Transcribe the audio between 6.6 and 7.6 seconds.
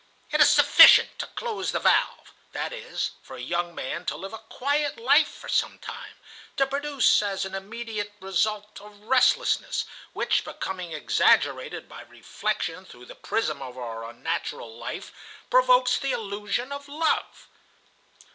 produce as an